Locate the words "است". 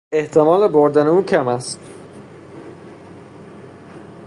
1.47-1.79